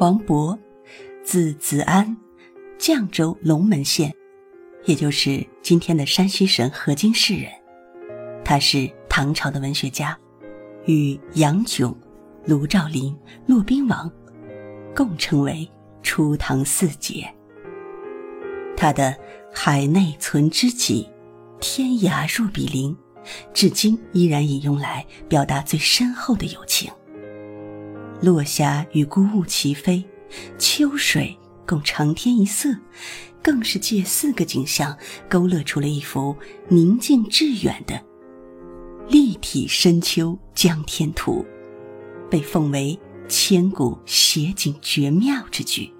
[0.00, 0.58] 王勃，
[1.22, 2.16] 字子安，
[2.78, 4.12] 绛州龙门县，
[4.86, 7.48] 也就是今天的山西省河津市人。
[8.44, 10.18] 他是唐朝的文学家，
[10.86, 11.96] 与杨炯、
[12.44, 14.10] 卢照邻、骆宾王
[14.96, 15.68] 共称为
[16.02, 17.32] 初唐四杰。
[18.76, 19.12] 他的
[19.52, 21.08] 《海内存知己，
[21.60, 22.94] 天涯若比邻》，
[23.54, 26.90] 至今依然引用来表达最深厚的友情。
[28.24, 30.02] 落霞与孤鹜齐飞，
[30.58, 32.74] 秋水共长天一色，
[33.42, 34.96] 更是借四个景象
[35.28, 36.34] 勾勒出了一幅
[36.68, 38.02] 宁静致远的
[39.10, 41.44] 立体深秋江天图，
[42.30, 45.92] 被奉为千古写景绝妙之句。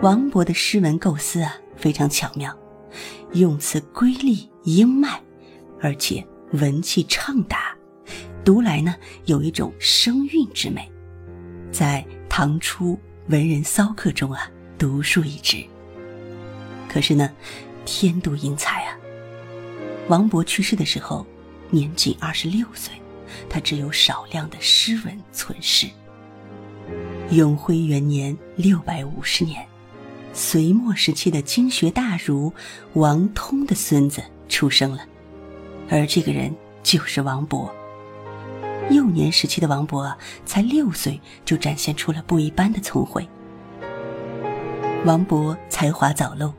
[0.00, 2.58] 王勃的诗文构思啊，非常巧妙，
[3.34, 5.22] 用词瑰丽英迈，
[5.82, 7.73] 而且文气畅达。
[8.44, 8.94] 读来呢，
[9.24, 10.86] 有一种声韵之美，
[11.72, 12.98] 在唐初
[13.28, 15.64] 文人骚客中啊，独树一帜。
[16.86, 17.30] 可是呢，
[17.86, 18.96] 天妒英才啊！
[20.08, 21.26] 王勃去世的时候，
[21.70, 22.92] 年仅二十六岁，
[23.48, 25.88] 他只有少量的诗文存世。
[27.30, 29.66] 永徽元年（六百五十年），
[30.34, 32.52] 隋末时期的经学大儒
[32.92, 35.00] 王通的孙子出生了，
[35.88, 37.70] 而这个人就是王勃。
[38.90, 43.26] 幼年时期的王勃，才六岁就展现出了不一般的聪慧。
[45.04, 46.52] 王勃才华早露，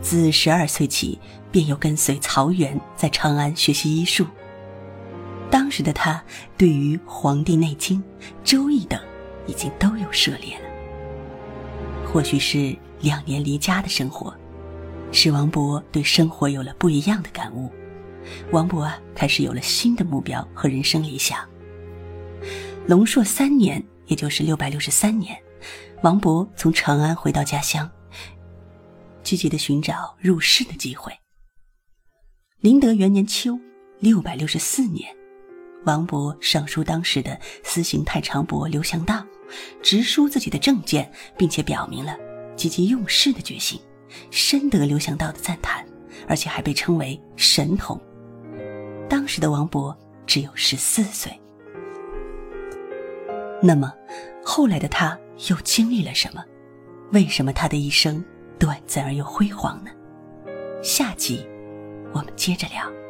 [0.00, 1.18] 自十二岁起
[1.50, 4.26] 便有跟随曹原在长安学习医术。
[5.50, 6.22] 当时的他
[6.56, 7.98] 对于《黄帝内经》
[8.42, 9.00] 《周易》等
[9.46, 10.64] 已经都有涉猎了。
[12.04, 14.34] 或许是两年离家的生活，
[15.12, 17.70] 使王勃对生活有了不一样的感悟。
[18.50, 21.38] 王勃啊，开始有了新的目标和人生理想。
[22.86, 25.36] 龙朔三年，也就是六百六十三年，
[26.02, 27.90] 王勃从长安回到家乡，
[29.22, 31.12] 积极的寻找入仕的机会。
[32.60, 33.58] 麟德元年秋，
[33.98, 35.14] 六百六十四年，
[35.84, 39.24] 王勃上书当时的司行太常伯刘祥道，
[39.82, 42.16] 直抒自己的政见，并且表明了
[42.56, 43.80] 积极用事的决心，
[44.30, 45.86] 深得刘祥道的赞叹，
[46.28, 47.98] 而且还被称为神童。
[49.08, 49.94] 当时的王勃
[50.26, 51.32] 只有十四岁。
[53.62, 53.92] 那么，
[54.44, 56.44] 后来的他又经历了什么？
[57.12, 58.24] 为什么他的一生
[58.58, 59.90] 短暂而又辉煌呢？
[60.82, 61.46] 下集
[62.12, 63.03] 我们接着聊。